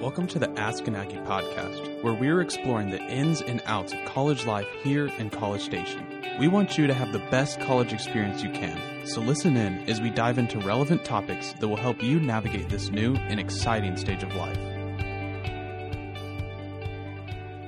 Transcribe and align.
Welcome 0.00 0.28
to 0.28 0.38
the 0.38 0.48
Ask 0.58 0.86
an 0.86 0.96
Aggie 0.96 1.18
podcast, 1.18 2.02
where 2.02 2.14
we're 2.14 2.40
exploring 2.40 2.88
the 2.88 3.02
ins 3.02 3.42
and 3.42 3.62
outs 3.66 3.92
of 3.92 4.02
college 4.06 4.46
life 4.46 4.66
here 4.82 5.08
in 5.18 5.28
College 5.28 5.60
Station. 5.60 6.02
We 6.38 6.48
want 6.48 6.78
you 6.78 6.86
to 6.86 6.94
have 6.94 7.12
the 7.12 7.18
best 7.30 7.60
college 7.60 7.92
experience 7.92 8.42
you 8.42 8.48
can, 8.48 8.80
so 9.06 9.20
listen 9.20 9.58
in 9.58 9.86
as 9.90 10.00
we 10.00 10.08
dive 10.08 10.38
into 10.38 10.58
relevant 10.60 11.04
topics 11.04 11.52
that 11.52 11.68
will 11.68 11.76
help 11.76 12.02
you 12.02 12.18
navigate 12.18 12.70
this 12.70 12.88
new 12.88 13.14
and 13.14 13.38
exciting 13.38 13.98
stage 13.98 14.22
of 14.22 14.34
life. 14.34 14.56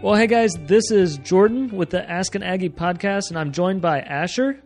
Well, 0.03 0.15
hey 0.15 0.27
guys, 0.27 0.55
this 0.55 0.91
is 0.91 1.19
Jordan 1.19 1.69
with 1.77 1.91
the 1.91 2.11
Ask 2.11 2.35
an 2.35 2.43
Aggie 2.43 2.71
podcast, 2.71 3.29
and 3.29 3.39
I'm 3.39 3.53
joined 3.53 3.83
by 3.83 4.01
Asher. 4.01 4.59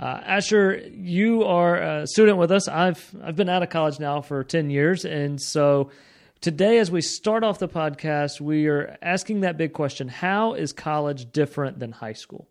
Uh, 0.00 0.22
Asher, 0.24 0.78
you 0.94 1.44
are 1.44 1.76
a 1.76 2.06
student 2.06 2.38
with 2.38 2.50
us. 2.50 2.68
I've 2.68 3.14
I've 3.22 3.36
been 3.36 3.50
out 3.50 3.62
of 3.62 3.68
college 3.68 4.00
now 4.00 4.22
for 4.22 4.42
ten 4.44 4.70
years, 4.70 5.04
and 5.04 5.38
so 5.38 5.90
today, 6.42 6.78
as 6.78 6.90
we 6.90 7.00
start 7.00 7.44
off 7.44 7.58
the 7.58 7.68
podcast, 7.68 8.40
we 8.40 8.66
are 8.66 8.98
asking 9.00 9.40
that 9.40 9.56
big 9.56 9.72
question: 9.72 10.08
How 10.08 10.52
is 10.52 10.74
college 10.74 11.32
different 11.32 11.78
than 11.78 11.92
high 11.92 12.12
school? 12.12 12.48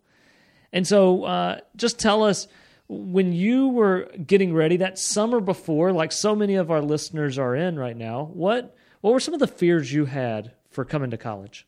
And 0.72 0.86
so, 0.86 1.24
uh, 1.24 1.60
just 1.76 2.00
tell 2.00 2.24
us 2.24 2.48
when 2.88 3.32
you 3.32 3.68
were 3.68 4.10
getting 4.26 4.52
ready 4.52 4.78
that 4.78 4.98
summer 4.98 5.40
before, 5.40 5.92
like 5.92 6.10
so 6.10 6.34
many 6.34 6.56
of 6.56 6.70
our 6.70 6.80
listeners 6.80 7.38
are 7.38 7.54
in 7.54 7.78
right 7.78 7.96
now. 7.96 8.24
What 8.32 8.74
what 9.00 9.12
were 9.12 9.20
some 9.20 9.34
of 9.34 9.40
the 9.40 9.46
fears 9.46 9.92
you 9.92 10.06
had 10.06 10.52
for 10.70 10.84
coming 10.84 11.10
to 11.10 11.16
college? 11.16 11.66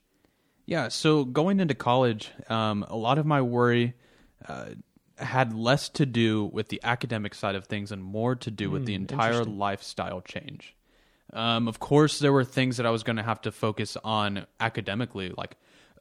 Yeah, 0.66 0.88
so 0.88 1.24
going 1.24 1.60
into 1.60 1.74
college, 1.74 2.30
um, 2.48 2.84
a 2.88 2.96
lot 2.96 3.18
of 3.18 3.26
my 3.26 3.42
worry 3.42 3.92
uh, 4.48 4.70
had 5.18 5.52
less 5.52 5.90
to 5.90 6.06
do 6.06 6.46
with 6.46 6.68
the 6.68 6.80
academic 6.82 7.34
side 7.34 7.54
of 7.54 7.66
things 7.66 7.92
and 7.92 8.02
more 8.02 8.34
to 8.36 8.50
do 8.50 8.70
with 8.70 8.86
the 8.86 8.94
entire 8.94 9.44
lifestyle 9.44 10.22
change. 10.22 10.74
Um, 11.34 11.68
of 11.68 11.80
course, 11.80 12.20
there 12.20 12.32
were 12.32 12.44
things 12.44 12.76
that 12.76 12.86
I 12.86 12.90
was 12.90 13.02
going 13.02 13.16
to 13.16 13.22
have 13.22 13.42
to 13.42 13.52
focus 13.52 13.96
on 14.02 14.46
academically, 14.60 15.32
like, 15.36 15.56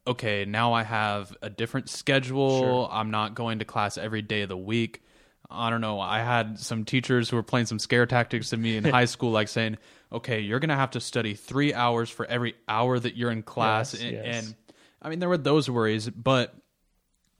okay, 0.06 0.46
now 0.46 0.74
I 0.74 0.84
have 0.84 1.36
a 1.42 1.50
different 1.50 1.90
schedule. 1.90 2.88
I'm 2.92 3.10
not 3.10 3.34
going 3.34 3.60
to 3.60 3.66
class 3.66 3.98
every 3.98 4.22
day 4.22 4.44
of 4.44 4.50
the 4.50 4.58
week. 4.58 5.02
I 5.50 5.70
don't 5.70 5.82
know. 5.82 6.00
I 6.00 6.20
had 6.20 6.60
some 6.60 6.86
teachers 6.86 7.30
who 7.30 7.36
were 7.36 7.44
playing 7.44 7.66
some 7.66 7.80
scare 7.80 8.06
tactics 8.06 8.52
to 8.52 8.58
me 8.58 8.78
in 8.78 8.84
high 8.84 9.06
school, 9.16 9.32
like 9.32 9.48
saying, 9.48 9.78
okay, 10.12 10.40
you're 10.40 10.60
going 10.60 10.70
to 10.70 10.76
have 10.76 10.92
to 10.92 11.00
study 11.00 11.34
three 11.34 11.74
hours 11.74 12.10
for 12.10 12.26
every 12.26 12.56
hour 12.68 13.00
that 13.00 13.18
you're 13.18 13.32
in 13.32 13.44
class. 13.44 13.94
Yes, 13.94 14.04
and, 14.04 14.12
yes. 14.12 14.46
and 14.46 14.56
I 15.02 15.10
mean, 15.10 15.20
there 15.20 15.30
were 15.30 15.38
those 15.38 15.70
worries, 15.70 16.10
but 16.10 16.56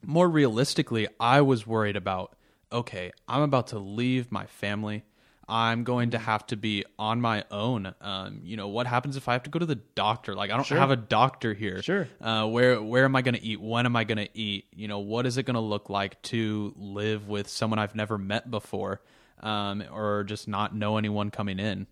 more 0.02 0.28
realistically, 0.28 1.08
I 1.20 1.42
was 1.42 1.66
worried 1.68 1.96
about 1.96 2.36
okay, 2.72 3.12
I'm 3.28 3.44
about 3.44 3.68
to 3.68 3.78
leave 3.78 4.32
my 4.32 4.48
family. 4.48 5.04
I'm 5.48 5.84
going 5.84 6.12
to 6.12 6.18
have 6.18 6.48
to 6.48 6.56
be 6.56 6.86
on 6.98 7.20
my 7.20 7.44
own. 7.52 7.94
Um, 8.00 8.40
you 8.44 8.56
know, 8.56 8.70
what 8.70 8.88
happens 8.88 9.18
if 9.18 9.28
I 9.28 9.34
have 9.34 9.44
to 9.44 9.50
go 9.50 9.60
to 9.60 9.66
the 9.66 9.76
doctor? 9.76 10.36
Like, 10.36 10.52
I 10.52 10.56
don't 10.56 10.66
Sure. 10.66 10.78
have 10.78 10.92
a 10.92 10.96
doctor 10.96 11.54
here. 11.54 11.82
Sure. 11.82 12.08
Uh, 12.22 12.48
where 12.48 12.82
where 12.82 13.04
am 13.06 13.16
I 13.16 13.22
going 13.22 13.36
to 13.36 13.44
eat? 13.44 13.60
When 13.60 13.86
am 13.86 13.96
I 13.96 14.04
going 14.06 14.20
to 14.20 14.30
eat? 14.38 14.66
You 14.74 14.88
know, 14.88 15.00
what 15.00 15.26
is 15.26 15.38
it 15.38 15.44
going 15.44 15.56
to 15.56 15.60
look 15.60 15.90
like 15.90 16.22
to 16.24 16.74
live 16.78 17.28
with 17.28 17.50
someone 17.50 17.78
I've 17.80 17.96
never 17.96 18.18
met 18.18 18.50
before, 18.50 19.02
um, 19.42 19.84
or 19.92 20.24
just 20.24 20.48
not 20.48 20.74
know 20.76 20.98
anyone 20.98 21.30
coming 21.30 21.60
in? 21.60 21.88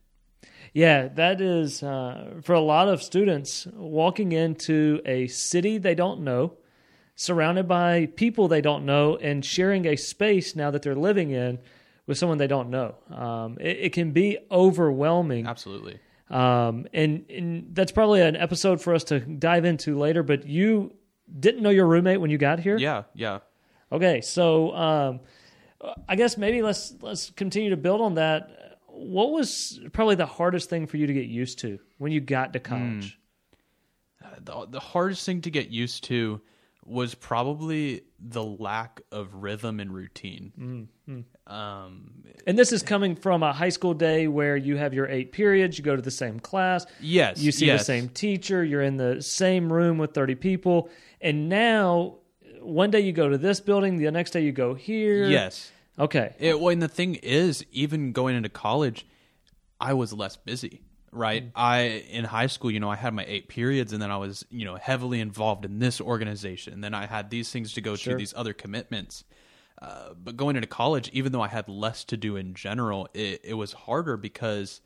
Yeah, 0.73 1.09
that 1.09 1.41
is 1.41 1.83
uh, 1.83 2.35
for 2.43 2.53
a 2.53 2.61
lot 2.61 2.87
of 2.87 3.03
students 3.03 3.67
walking 3.73 4.31
into 4.31 5.01
a 5.05 5.27
city 5.27 5.77
they 5.77 5.95
don't 5.95 6.21
know, 6.21 6.53
surrounded 7.15 7.67
by 7.67 8.05
people 8.15 8.47
they 8.47 8.61
don't 8.61 8.85
know, 8.85 9.17
and 9.17 9.43
sharing 9.43 9.85
a 9.85 9.97
space 9.97 10.55
now 10.55 10.71
that 10.71 10.81
they're 10.83 10.95
living 10.95 11.31
in 11.31 11.59
with 12.07 12.17
someone 12.17 12.37
they 12.37 12.47
don't 12.47 12.69
know. 12.69 12.95
Um, 13.09 13.57
it, 13.59 13.77
it 13.77 13.93
can 13.93 14.11
be 14.11 14.37
overwhelming. 14.51 15.47
Absolutely. 15.47 15.99
Um, 16.29 16.87
and, 16.93 17.25
and 17.29 17.75
that's 17.75 17.91
probably 17.91 18.21
an 18.21 18.35
episode 18.35 18.81
for 18.81 18.93
us 18.93 19.03
to 19.05 19.19
dive 19.19 19.65
into 19.65 19.97
later, 19.97 20.23
but 20.23 20.47
you 20.47 20.93
didn't 21.39 21.61
know 21.61 21.69
your 21.69 21.87
roommate 21.87 22.21
when 22.21 22.29
you 22.31 22.37
got 22.37 22.59
here? 22.59 22.77
Yeah. 22.77 23.03
Yeah. 23.13 23.39
Okay, 23.91 24.21
so 24.21 24.73
um, 24.73 25.19
I 26.07 26.15
guess 26.15 26.37
maybe 26.37 26.61
let's 26.61 26.93
let's 27.01 27.29
continue 27.31 27.71
to 27.71 27.77
build 27.77 27.99
on 27.99 28.15
that. 28.15 28.77
What 28.87 29.31
was 29.31 29.81
probably 29.91 30.15
the 30.15 30.25
hardest 30.25 30.69
thing 30.69 30.87
for 30.87 30.95
you 30.95 31.07
to 31.07 31.13
get 31.13 31.25
used 31.25 31.59
to 31.59 31.79
when 31.97 32.11
you 32.13 32.21
got 32.21 32.53
to 32.53 32.59
college? 32.59 33.19
the, 34.43 34.67
the 34.69 34.79
hardest 34.79 35.25
thing 35.25 35.41
to 35.41 35.51
get 35.51 35.69
used 35.69 36.03
to 36.05 36.41
was 36.85 37.13
probably 37.15 38.01
the 38.19 38.43
lack 38.43 39.01
of 39.11 39.35
rhythm 39.35 39.79
and 39.79 39.93
routine. 39.93 40.87
Um, 41.47 42.23
And 42.47 42.57
this 42.57 42.71
is 42.71 42.81
coming 42.81 43.15
from 43.15 43.43
a 43.43 43.53
high 43.53 43.69
school 43.69 43.93
day 43.93 44.27
where 44.27 44.57
you 44.57 44.77
have 44.77 44.93
your 44.93 45.07
eight 45.07 45.31
periods, 45.31 45.77
you 45.77 45.83
go 45.83 45.95
to 45.95 46.01
the 46.01 46.11
same 46.11 46.39
class, 46.39 46.85
yes, 46.99 47.39
you 47.41 47.51
see 47.51 47.67
yes. 47.67 47.81
the 47.81 47.85
same 47.85 48.09
teacher, 48.09 48.63
you're 48.63 48.81
in 48.81 48.97
the 48.97 49.21
same 49.21 49.71
room 49.71 49.97
with 49.97 50.13
30 50.13 50.35
people, 50.35 50.89
and 51.19 51.49
now 51.49 52.17
one 52.61 52.91
day 52.91 52.99
you 53.01 53.11
go 53.11 53.29
to 53.29 53.37
this 53.37 53.59
building, 53.59 53.97
the 53.97 54.11
next 54.11 54.31
day 54.31 54.41
you 54.41 54.51
go 54.51 54.73
here. 54.73 55.25
Yes. 55.25 55.71
Okay. 55.99 56.35
It, 56.39 56.59
well, 56.59 56.69
and 56.69 56.81
the 56.81 56.87
thing 56.87 57.15
is, 57.15 57.65
even 57.71 58.11
going 58.11 58.35
into 58.35 58.49
college, 58.49 59.05
I 59.79 59.93
was 59.93 60.13
less 60.13 60.37
busy. 60.37 60.81
Right. 61.11 61.45
Mm. 61.45 61.51
I 61.55 61.79
in 62.09 62.25
high 62.25 62.47
school, 62.47 62.71
you 62.71 62.79
know, 62.79 62.89
I 62.89 62.95
had 62.95 63.13
my 63.13 63.25
eight 63.27 63.47
periods, 63.47 63.91
and 63.93 64.01
then 64.01 64.11
I 64.11 64.17
was, 64.17 64.45
you 64.49 64.65
know, 64.65 64.75
heavily 64.75 65.19
involved 65.19 65.65
in 65.65 65.79
this 65.79 65.99
organization. 65.99 66.73
And 66.73 66.83
then 66.83 66.93
I 66.93 67.05
had 67.05 67.29
these 67.29 67.51
things 67.51 67.73
to 67.73 67.81
go 67.81 67.95
Sure. 67.95 68.13
to, 68.13 68.17
these 68.17 68.33
other 68.35 68.53
commitments. 68.53 69.23
Uh, 69.81 70.13
but 70.13 70.37
going 70.37 70.55
into 70.55 70.67
college, 70.67 71.09
even 71.11 71.31
though 71.31 71.41
I 71.41 71.47
had 71.47 71.67
less 71.67 72.03
to 72.05 72.17
do 72.17 72.35
in 72.35 72.53
general, 72.53 73.09
it, 73.13 73.41
it 73.43 73.53
was 73.55 73.73
harder 73.73 74.15
because 74.15 74.79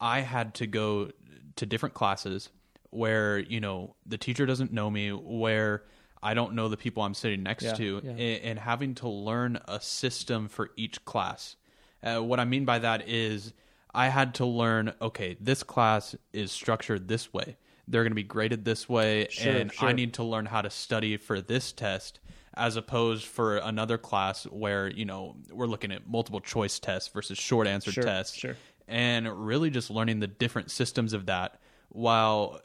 I 0.00 0.20
had 0.20 0.54
to 0.54 0.66
go 0.66 1.10
to 1.56 1.66
different 1.66 1.94
classes 1.94 2.50
where 2.90 3.38
you 3.38 3.60
know 3.60 3.96
the 4.06 4.18
teacher 4.18 4.44
doesn't 4.46 4.72
know 4.72 4.90
me, 4.90 5.10
where 5.10 5.84
I 6.22 6.34
don't 6.34 6.52
know 6.54 6.68
the 6.68 6.76
people 6.76 7.02
I'm 7.02 7.14
sitting 7.14 7.42
next 7.42 7.64
Yeah, 7.64 7.72
to, 7.74 8.00
yeah. 8.04 8.10
and, 8.10 8.44
and 8.44 8.58
having 8.58 8.94
to 8.96 9.08
learn 9.08 9.58
a 9.66 9.80
system 9.80 10.48
for 10.48 10.70
each 10.76 11.04
class. 11.04 11.56
Uh, 12.02 12.20
what 12.20 12.38
I 12.38 12.44
mean 12.44 12.64
by 12.64 12.78
that 12.80 13.08
is 13.08 13.52
I 13.94 14.08
had 14.08 14.34
to 14.36 14.46
learn. 14.46 14.94
Okay, 15.00 15.36
this 15.40 15.62
class 15.62 16.14
is 16.32 16.50
structured 16.52 17.08
this 17.08 17.32
way. 17.32 17.56
They're 17.88 18.02
going 18.04 18.12
to 18.12 18.16
be 18.16 18.22
graded 18.22 18.64
this 18.64 18.88
way, 18.88 19.26
Sure, 19.30 19.52
and 19.52 19.72
sure. 19.72 19.88
I 19.88 19.92
need 19.92 20.14
to 20.14 20.22
learn 20.24 20.46
how 20.46 20.62
to 20.62 20.70
study 20.70 21.16
for 21.16 21.40
this 21.40 21.72
test 21.72 22.20
as 22.54 22.76
opposed 22.76 23.24
for 23.26 23.56
another 23.56 23.98
class 23.98 24.44
where 24.44 24.90
you 24.90 25.04
know 25.04 25.36
we're 25.50 25.66
looking 25.66 25.90
at 25.90 26.06
multiple 26.06 26.40
choice 26.40 26.78
tests 26.78 27.08
versus 27.08 27.38
short 27.38 27.66
answer 27.66 27.90
Sure, 27.90 28.04
tests 28.04 28.36
sure. 28.36 28.56
and 28.86 29.46
really 29.46 29.70
just 29.70 29.90
learning 29.90 30.20
the 30.20 30.26
different 30.26 30.70
systems 30.70 31.12
of 31.14 31.26
that 31.26 31.58
while 31.88 32.60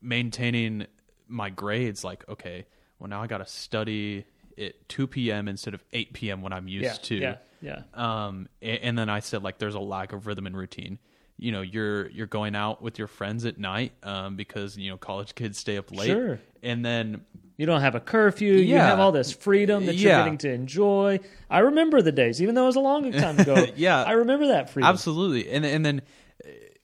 maintaining 0.00 0.86
my 1.26 1.50
grades 1.50 2.04
like 2.04 2.26
okay 2.28 2.64
well 2.98 3.08
now 3.10 3.20
i 3.22 3.26
gotta 3.26 3.46
study 3.46 4.24
at 4.58 4.88
2 4.88 5.06
p.m 5.06 5.48
instead 5.48 5.74
of 5.74 5.82
8 5.92 6.12
p.m 6.12 6.42
when 6.42 6.52
i'm 6.52 6.68
used 6.68 6.84
Yeah. 6.84 6.92
to 6.92 7.14
Yeah. 7.16 7.36
Yeah. 7.60 7.82
um 7.94 8.48
a- 8.62 8.84
and 8.84 8.98
then 8.98 9.08
i 9.08 9.20
said 9.20 9.42
like 9.42 9.58
there's 9.58 9.74
a 9.74 9.80
lack 9.80 10.12
of 10.12 10.26
rhythm 10.26 10.46
and 10.46 10.56
routine 10.56 10.98
you 11.36 11.52
know 11.52 11.60
you're 11.60 12.08
you're 12.10 12.26
going 12.26 12.54
out 12.56 12.82
with 12.82 12.98
your 12.98 13.08
friends 13.08 13.44
at 13.44 13.58
night 13.58 13.92
um 14.02 14.36
because 14.36 14.76
you 14.76 14.90
know 14.90 14.96
college 14.96 15.34
kids 15.34 15.58
stay 15.58 15.76
up 15.76 15.90
late 15.92 16.06
Sure. 16.08 16.40
and 16.62 16.84
then 16.84 17.20
You 17.56 17.66
don't 17.66 17.80
have 17.80 17.96
a 17.96 18.00
curfew. 18.00 18.52
Yeah. 18.52 18.60
You 18.74 18.76
have 18.78 19.00
all 19.00 19.10
this 19.12 19.32
freedom 19.32 19.86
that 19.86 19.96
you're 19.96 20.12
getting 20.12 20.38
to 20.38 20.52
enjoy. 20.52 21.18
I 21.50 21.58
remember 21.60 22.00
the 22.02 22.12
days, 22.12 22.40
even 22.40 22.54
though 22.54 22.62
it 22.64 22.66
was 22.66 22.76
a 22.76 22.80
long 22.80 23.10
time 23.24 23.36
ago. 23.38 23.66
Yeah. 23.74 24.00
I 24.04 24.12
remember 24.12 24.46
that 24.48 24.70
freedom. 24.70 24.88
Absolutely, 24.88 25.50
and 25.50 25.64
and 25.66 25.84
then 25.84 26.02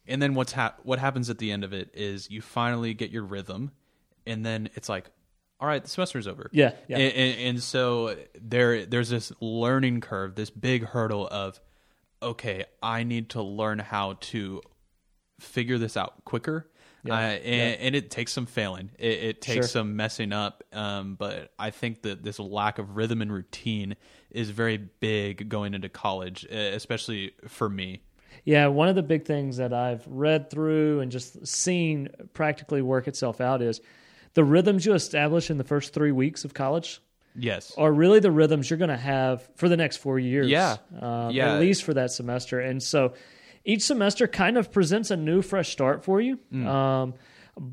and 0.08 0.20
then 0.20 0.34
what's 0.34 0.50
hap- 0.52 0.80
what 0.82 0.98
happens 0.98 1.30
at 1.30 1.38
the 1.38 1.52
end 1.52 1.62
of 1.62 1.72
it 1.72 1.90
is 1.94 2.28
you 2.28 2.40
finally 2.42 2.92
get 2.92 3.10
your 3.10 3.22
rhythm, 3.22 3.70
and 4.26 4.44
then 4.44 4.68
it's 4.74 4.88
like, 4.88 5.10
all 5.60 5.69
right, 5.69 5.82
the 5.82 5.88
semester's 5.88 6.26
over. 6.26 6.50
Yeah, 6.53 6.72
yeah. 6.88 6.98
And, 6.98 7.15
and, 7.15 7.41
and 7.41 7.62
so 7.62 8.16
there 8.41 8.84
there's 8.87 9.09
this 9.09 9.32
learning 9.41 10.00
curve, 10.00 10.34
this 10.34 10.50
big 10.50 10.84
hurdle 10.84 11.26
of, 11.28 11.60
okay, 12.22 12.65
I 12.82 13.04
need 13.04 13.31
to 13.31 13.42
learn 13.42 13.78
how 13.78 14.14
to 14.20 14.60
figure 15.41 15.78
this 15.78 15.97
out 15.97 16.25
quicker. 16.25 16.70
Yeah, 17.05 17.14
Uh, 17.14 17.19
and, 17.19 17.81
and 17.81 17.94
it 17.94 18.11
takes 18.11 18.32
some 18.32 18.46
failing. 18.46 18.90
It, 18.99 19.12
it 19.25 19.40
takes 19.43 19.67
Sure. 19.67 19.82
some 19.82 19.96
messing 19.96 20.32
up. 20.32 20.64
Um, 20.73 21.17
but 21.17 21.52
I 21.58 21.70
think 21.70 22.02
that 22.02 22.23
this 22.23 22.38
lack 22.38 22.78
of 22.78 22.96
rhythm 22.96 23.20
and 23.20 23.31
routine 23.31 23.96
is 24.31 24.49
very 24.50 24.78
big 24.78 25.49
going 25.50 25.75
into 25.75 25.88
college, 25.90 26.44
especially 26.44 27.32
for 27.46 27.69
me. 27.69 28.00
Yeah, 28.44 28.67
one 28.69 28.88
of 28.88 28.94
the 28.94 29.02
big 29.02 29.25
things 29.26 29.58
that 29.58 29.73
I've 29.75 30.06
read 30.06 30.50
through 30.50 31.00
and 31.00 31.12
just 31.12 31.46
seen 31.46 32.08
practically 32.32 32.81
work 32.82 33.06
itself 33.06 33.40
out 33.40 33.61
is 33.62 33.81
the 34.34 34.44
rhythms 34.44 34.84
you 34.84 34.94
establish 34.94 35.50
in 35.50 35.58
the 35.58 35.64
first 35.64 35.92
three 35.94 36.12
weeks 36.12 36.44
of 36.44 36.54
college 36.54 37.00
Yes. 37.36 37.72
are 37.76 37.92
really 37.92 38.20
the 38.20 38.31
rhythms 38.31 38.70
you're 38.70 38.78
going 38.78 38.90
to 38.90 38.96
have 38.96 39.48
for 39.56 39.69
the 39.69 39.76
next 39.76 39.96
four 39.96 40.19
years. 40.19 40.48
Yeah. 40.48 40.76
Um, 41.00 41.31
Yeah. 41.31 41.54
At 41.54 41.60
least 41.60 41.82
for 41.84 41.94
that 41.94 42.10
semester. 42.12 42.60
And 42.60 42.82
so 42.82 43.14
each 43.64 43.82
semester 43.82 44.28
kind 44.28 44.56
of 44.56 44.70
presents 44.70 45.10
a 45.10 45.16
new, 45.16 45.42
fresh 45.42 45.70
start 45.70 46.04
for 46.04 46.20
you. 46.20 46.38
Mm. 46.52 46.66
Um, 46.66 47.14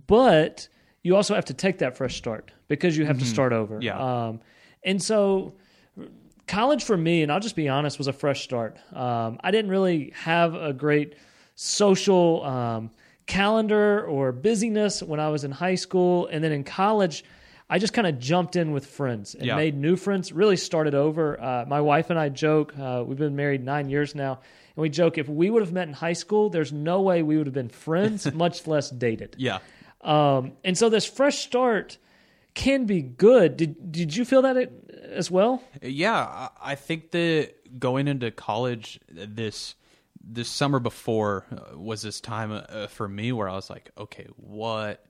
but 0.07 0.67
you 1.03 1.15
also 1.15 1.35
have 1.35 1.45
to 1.45 1.53
take 1.53 1.79
that 1.79 1.97
fresh 1.97 2.15
start 2.15 2.51
because 2.67 2.97
you 2.97 3.05
have 3.05 3.19
to 3.19 3.25
start 3.25 3.53
over. 3.53 3.75
Mm-hmm. 3.75 3.83
Yeah. 3.83 4.27
Um, 4.27 4.39
and 4.83 5.01
so 5.01 5.53
college 6.47 6.83
for 6.83 6.97
me, 6.97 7.23
and 7.23 7.31
I'll 7.31 7.39
just 7.39 7.55
be 7.55 7.69
honest, 7.69 7.97
was 7.97 8.07
a 8.07 8.13
fresh 8.13 8.43
start. 8.43 8.77
Um, 8.93 9.39
I 9.43 9.51
didn't 9.51 9.69
really 9.71 10.11
have 10.15 10.55
a 10.55 10.73
great 10.73 11.15
social 11.55 12.43
um, 12.43 12.91
calendar 13.27 14.03
or 14.06 14.31
busyness 14.31 15.01
when 15.01 15.19
I 15.19 15.29
was 15.29 15.44
in 15.44 15.51
high 15.51 15.75
school, 15.75 16.27
and 16.27 16.44
then 16.44 16.51
in 16.51 16.63
college. 16.63 17.23
I 17.69 17.79
just 17.79 17.94
kind 17.94 18.06
of 18.06 18.19
jumped 18.19 18.57
in 18.57 18.73
with 18.73 18.85
friends 18.85 19.33
and 19.33 19.45
Yeah. 19.45 19.56
made 19.56 19.77
new 19.77 19.95
friends. 19.95 20.33
Really 20.33 20.57
started 20.57 20.94
over. 20.94 21.39
Uh, 21.41 21.63
my 21.65 21.79
wife 21.79 22.09
and 22.09 22.19
I 22.19 22.27
joke. 22.27 22.77
Uh, 22.77 23.01
we've 23.07 23.18
been 23.18 23.38
married 23.38 23.63
nine 23.63 23.89
years 23.89 24.13
now, 24.13 24.41
and 24.75 24.81
we 24.81 24.89
joke 24.89 25.18
if 25.18 25.29
we 25.29 25.50
would 25.50 25.62
have 25.62 25.71
met 25.71 25.88
in 25.88 25.94
high 25.94 26.12
school, 26.12 26.50
there's 26.50 26.73
no 26.73 27.00
way 27.01 27.23
we 27.23 27.38
would 27.38 27.47
have 27.47 27.53
been 27.53 27.69
friends, 27.69 28.29
much 28.33 28.68
less 28.68 28.89
dated. 28.89 29.35
Yeah. 29.38 29.59
Um, 30.01 30.51
and 30.65 30.77
so 30.77 30.89
this 30.89 31.06
fresh 31.06 31.38
start 31.38 31.97
can 32.56 32.83
be 32.85 33.01
good. 33.01 33.56
Did 33.56 33.89
did 33.89 34.17
you 34.17 34.25
feel 34.25 34.41
that 34.41 34.57
it, 34.57 34.71
as 35.09 35.31
well? 35.31 35.63
Yeah, 35.81 36.13
I 36.13 36.50
I 36.62 36.75
think 36.75 37.12
that 37.12 37.79
going 37.79 38.09
into 38.09 38.31
college 38.31 39.00
this 39.09 39.75
this 40.23 40.50
summer 40.50 40.79
before 40.79 41.45
uh, 41.51 41.77
was 41.77 42.01
this 42.01 42.21
time 42.21 42.51
uh, 42.51 42.88
for 42.88 43.07
me 43.07 43.31
where 43.31 43.50
I 43.50 43.53
was 43.53 43.69
like, 43.69 43.91
okay, 43.97 44.27
what 44.35 45.06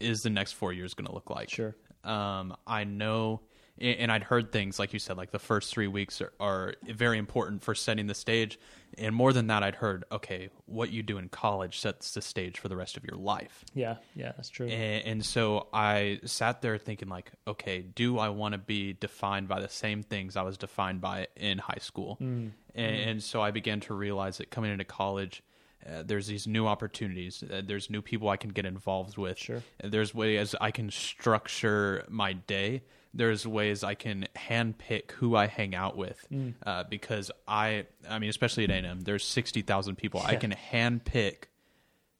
is 0.00 0.22
the 0.22 0.30
next 0.30 0.52
4 0.52 0.72
years 0.72 0.94
going 0.94 1.06
to 1.06 1.14
look 1.14 1.30
like? 1.30 1.50
Sure. 1.50 1.76
Um 2.02 2.56
I 2.66 2.84
know 2.84 3.40
and 3.80 4.12
I'd 4.12 4.22
heard 4.22 4.52
things 4.52 4.78
like 4.78 4.92
you 4.92 4.98
said 4.98 5.16
like 5.16 5.30
the 5.30 5.38
first 5.38 5.72
3 5.72 5.88
weeks 5.88 6.20
are, 6.20 6.32
are 6.38 6.74
very 6.84 7.18
important 7.18 7.62
for 7.62 7.74
setting 7.74 8.06
the 8.06 8.14
stage 8.14 8.58
and 8.98 9.14
more 9.14 9.32
than 9.32 9.48
that 9.48 9.62
I'd 9.62 9.74
heard, 9.74 10.04
okay, 10.12 10.50
what 10.66 10.90
you 10.90 11.02
do 11.02 11.18
in 11.18 11.28
college 11.28 11.78
sets 11.78 12.12
the 12.12 12.22
stage 12.22 12.58
for 12.58 12.68
the 12.68 12.76
rest 12.76 12.96
of 12.96 13.04
your 13.04 13.16
life. 13.16 13.64
Yeah, 13.74 13.96
yeah, 14.14 14.32
that's 14.36 14.48
true. 14.48 14.68
And, 14.68 15.04
and 15.04 15.24
so 15.24 15.68
I 15.72 16.20
sat 16.24 16.62
there 16.62 16.78
thinking, 16.78 17.08
like, 17.08 17.32
okay, 17.46 17.82
do 17.82 18.18
I 18.18 18.28
want 18.28 18.52
to 18.52 18.58
be 18.58 18.92
defined 18.92 19.48
by 19.48 19.60
the 19.60 19.68
same 19.68 20.02
things 20.02 20.36
I 20.36 20.42
was 20.42 20.56
defined 20.56 21.00
by 21.00 21.28
in 21.36 21.58
high 21.58 21.78
school? 21.80 22.18
Mm. 22.20 22.52
And, 22.74 22.96
and 22.96 23.22
so 23.22 23.40
I 23.40 23.50
began 23.50 23.80
to 23.80 23.94
realize 23.94 24.38
that 24.38 24.50
coming 24.50 24.72
into 24.72 24.84
college, 24.84 25.42
uh, 25.86 26.02
there's 26.04 26.26
these 26.26 26.46
new 26.46 26.66
opportunities. 26.66 27.42
Uh, 27.42 27.62
there's 27.64 27.90
new 27.90 28.02
people 28.02 28.28
I 28.28 28.36
can 28.36 28.50
get 28.50 28.64
involved 28.64 29.18
with. 29.18 29.38
Sure. 29.38 29.62
There's 29.82 30.14
ways 30.14 30.54
I 30.60 30.70
can 30.70 30.90
structure 30.90 32.04
my 32.08 32.32
day. 32.32 32.82
There's 33.16 33.46
ways 33.46 33.84
I 33.84 33.94
can 33.94 34.26
handpick 34.36 35.12
who 35.12 35.36
I 35.36 35.46
hang 35.46 35.74
out 35.74 35.96
with 35.96 36.26
Mm. 36.32 36.54
uh, 36.66 36.84
because 36.84 37.30
I, 37.46 37.86
I 38.08 38.18
mean, 38.18 38.28
especially 38.28 38.64
at 38.64 38.70
A&M, 38.70 39.02
there's 39.02 39.24
sixty 39.24 39.62
thousand 39.62 39.96
people. 39.96 40.20
I 40.20 40.32
Yeah. 40.32 40.38
can 40.38 40.52
handpick 40.72 41.44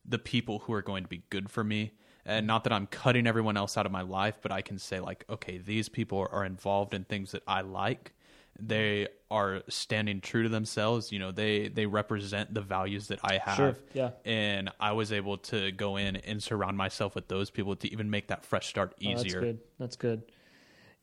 the 0.04 0.18
people 0.18 0.60
who 0.60 0.72
are 0.72 0.82
going 0.82 1.02
to 1.02 1.08
be 1.08 1.22
good 1.30 1.50
for 1.50 1.64
me. 1.64 1.92
And 2.26 2.46
not 2.46 2.64
that 2.64 2.72
I'm 2.72 2.86
cutting 2.86 3.26
everyone 3.26 3.56
else 3.56 3.76
out 3.76 3.84
of 3.86 3.92
my 3.92 4.00
life, 4.02 4.38
but 4.40 4.50
I 4.52 4.62
can 4.62 4.78
say 4.78 5.00
like, 5.00 5.24
okay, 5.28 5.58
these 5.58 5.88
people 5.88 6.26
are 6.30 6.44
involved 6.44 6.94
in 6.94 7.04
things 7.04 7.32
that 7.32 7.42
I 7.46 7.60
like. 7.62 8.12
They 8.58 9.08
are 9.32 9.62
standing 9.68 10.20
true 10.20 10.44
to 10.44 10.48
themselves. 10.48 11.10
You 11.10 11.18
know, 11.18 11.32
they 11.32 11.66
they 11.68 11.86
represent 11.86 12.54
the 12.54 12.60
values 12.60 13.08
that 13.08 13.18
I 13.24 13.38
have. 13.38 13.56
Sure, 13.56 13.76
yeah. 13.94 14.10
And 14.24 14.70
I 14.78 14.92
was 14.92 15.10
able 15.10 15.38
to 15.38 15.72
go 15.72 15.96
in 15.96 16.16
and 16.16 16.40
surround 16.40 16.76
myself 16.76 17.14
with 17.16 17.26
those 17.28 17.50
people 17.50 17.74
to 17.76 17.92
even 17.92 18.10
make 18.10 18.28
that 18.28 18.44
fresh 18.44 18.68
start 18.68 18.94
Oh, 19.04 19.08
that's 19.10 19.24
easier. 19.26 19.40
good. 19.40 19.58
That's 19.80 19.96
good. 19.96 20.22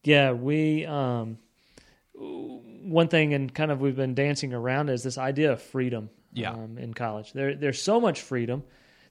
Yeah, 0.03 0.31
we 0.31 0.85
um, 0.85 1.37
one 2.13 3.07
thing 3.07 3.33
and 3.33 3.53
kind 3.53 3.71
of 3.71 3.81
we've 3.81 3.95
been 3.95 4.15
dancing 4.15 4.53
around 4.53 4.89
is 4.89 5.03
this 5.03 5.17
idea 5.17 5.53
of 5.53 5.61
freedom. 5.61 6.09
Yeah. 6.33 6.51
Um, 6.51 6.77
in 6.77 6.93
college, 6.93 7.33
there 7.33 7.55
there's 7.55 7.81
so 7.81 7.99
much 7.99 8.21
freedom. 8.21 8.63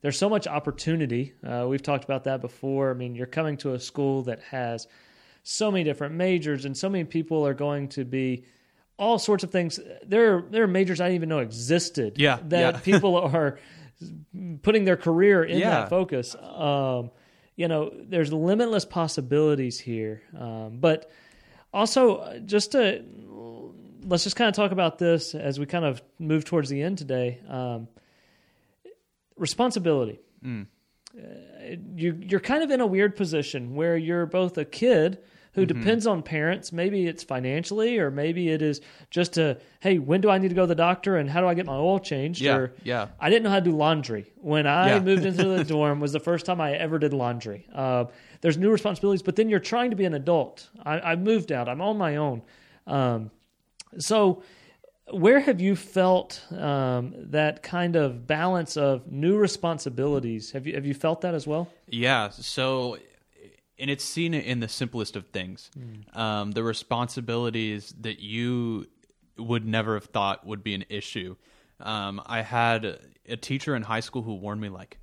There's 0.03 0.19
so 0.19 0.31
much 0.31 0.47
opportunity. 0.47 1.35
Uh, 1.47 1.67
we've 1.69 1.83
talked 1.83 2.05
about 2.05 2.25
that 2.25 2.41
before. 2.41 2.91
I 2.91 2.95
mean, 2.95 3.15
you're 3.15 3.27
coming 3.27 3.59
to 3.59 3.75
a 3.75 3.79
school 3.81 4.23
that 4.23 4.41
has 4.45 4.87
so 5.43 5.71
many 5.71 5.85
different 5.85 6.15
majors, 6.15 6.65
and 6.65 6.75
so 6.77 6.89
many 6.89 7.05
people 7.05 7.47
are 7.47 7.53
going 7.53 7.89
to 7.91 8.05
be 8.07 8.45
all 8.99 9.19
sorts 9.19 9.45
of 9.45 9.51
things. 9.51 9.79
There 10.07 10.37
are, 10.37 10.43
there 10.51 10.63
are 10.63 10.67
majors 10.67 11.01
I 11.03 11.05
didn't 11.05 11.17
even 11.17 11.29
know 11.29 11.41
existed. 11.41 12.15
Yeah, 12.19 12.39
that 12.49 12.75
yeah. 12.75 12.81
people 12.85 13.17
are 13.19 13.59
putting 14.63 14.85
their 14.85 14.97
career 14.97 15.45
in 15.45 15.59
Yeah. 15.59 15.71
that 15.71 15.91
focus. 15.91 16.35
Um, 16.35 17.11
you 17.61 17.69
know, 17.69 17.93
there's 17.95 18.33
limitless 18.33 18.87
possibilities 18.87 19.79
here. 19.79 20.23
Um, 20.35 20.79
but 20.81 21.11
also, 21.75 22.17
uh, 22.17 22.39
just 22.39 22.73
to 22.73 23.05
let's 24.03 24.25
just 24.25 24.35
kind 24.35 24.49
of 24.49 24.55
talk 24.55 24.73
about 24.73 24.99
this 24.99 25.35
as 25.35 25.61
we 25.61 25.67
kind 25.67 25.85
of 25.85 26.01
move 26.19 26.47
towards 26.47 26.71
the 26.71 26.81
end 26.81 26.97
today. 26.97 27.39
Um, 27.47 27.87
responsibility. 29.37 30.21
Mm. 30.43 30.69
Uh, 31.15 31.77
you 31.97 32.19
you're 32.23 32.41
kind 32.41 32.63
of 32.63 32.71
in 32.71 32.81
a 32.81 32.87
weird 32.87 33.15
position 33.15 33.75
where 33.75 33.95
you're 33.95 34.25
both 34.25 34.57
a 34.57 34.65
kid 34.65 35.19
who 35.53 35.67
Mm-hmm. 35.67 35.81
depends 35.81 36.07
on 36.07 36.23
parents. 36.23 36.73
Maybe 36.73 37.07
it's 37.07 37.25
financially, 37.25 37.99
or 37.99 38.11
maybe 38.11 38.51
it 38.51 38.63
is 38.63 38.81
just 39.11 39.37
a 39.39 39.59
hey, 39.81 39.99
when 39.99 40.21
do 40.21 40.29
I 40.31 40.39
need 40.39 40.49
to 40.49 40.55
go 40.55 40.63
to 40.63 40.67
the 40.67 40.75
doctor, 40.75 41.17
and 41.17 41.29
how 41.29 41.41
do 41.41 41.47
I 41.49 41.55
get 41.55 41.67
my 41.67 41.75
oil 41.75 41.99
changed? 41.99 42.41
Yeah, 42.41 42.57
Or 42.57 42.73
yeah. 42.85 43.09
I 43.19 43.31
didn't 43.31 43.43
know 43.45 43.51
how 43.51 43.59
to 43.61 43.65
do 43.65 43.73
laundry 43.77 44.31
when 44.37 44.67
I 44.67 44.89
Yeah. 44.91 45.01
moved 45.01 45.25
into 45.25 45.45
the 45.45 45.65
dorm. 45.75 45.99
Was 46.01 46.13
the 46.13 46.21
first 46.21 46.47
time 46.47 46.61
I 46.61 46.73
ever 46.75 46.99
did 46.99 47.13
laundry. 47.13 47.67
Uh, 47.75 48.05
there's 48.43 48.57
new 48.59 48.71
responsibilities, 48.71 49.23
but 49.23 49.37
then 49.37 49.49
you're 49.49 49.59
trying 49.61 49.91
to 49.91 49.97
be 49.97 50.05
an 50.05 50.15
adult. 50.15 50.69
I, 50.85 51.01
I 51.13 51.17
moved 51.17 51.51
out. 51.53 51.69
I'm 51.69 51.81
on 51.81 51.99
my 51.99 52.17
own. 52.17 52.43
Um, 52.87 53.31
so, 53.99 54.43
where 55.11 55.41
have 55.41 55.61
you 55.61 55.75
felt 55.75 56.41
um, 56.53 57.15
that 57.17 57.63
kind 57.65 57.97
of 57.97 58.27
balance 58.29 58.77
of 58.77 59.11
new 59.11 59.37
responsibilities? 59.37 60.53
Have 60.53 60.67
you 60.67 60.75
have 60.75 60.87
you 60.87 60.95
felt 60.95 61.23
that 61.23 61.35
as 61.35 61.47
well? 61.47 61.69
Yeah. 61.89 62.29
So, 62.31 62.99
and 63.81 63.91
it's 63.91 64.05
seen 64.05 64.35
in 64.35 64.61
the 64.61 64.69
simplest 64.69 65.17
of 65.17 65.27
things. 65.29 65.71
Um, 66.15 66.53
the 66.53 66.63
responsibilities 66.63 67.95
that 68.01 68.21
you 68.21 68.87
would 69.39 69.67
never 69.67 69.95
have 69.95 70.05
thought 70.05 70.47
would 70.47 70.63
be 70.63 70.75
an 70.75 70.85
issue. 70.89 71.37
Um, 71.81 72.21
I 72.27 72.43
had 72.43 72.99
a 73.29 73.37
teacher 73.37 73.75
in 73.75 73.83
high 73.83 74.01
school 74.01 74.23
who 74.23 74.35
warned 74.35 74.61
me, 74.61 74.69
like, 74.69 74.99